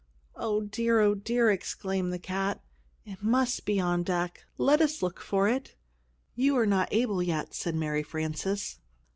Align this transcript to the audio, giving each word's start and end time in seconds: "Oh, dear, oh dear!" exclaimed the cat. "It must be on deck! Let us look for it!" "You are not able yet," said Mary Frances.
"Oh, 0.35 0.61
dear, 0.61 0.99
oh 0.99 1.13
dear!" 1.13 1.51
exclaimed 1.51 2.11
the 2.11 2.17
cat. 2.17 2.59
"It 3.05 3.21
must 3.21 3.65
be 3.65 3.79
on 3.79 4.01
deck! 4.01 4.45
Let 4.57 4.81
us 4.81 5.03
look 5.03 5.19
for 5.19 5.47
it!" 5.47 5.75
"You 6.33 6.57
are 6.57 6.65
not 6.65 6.89
able 6.91 7.21
yet," 7.21 7.53
said 7.53 7.75
Mary 7.75 8.01
Frances. 8.01 8.79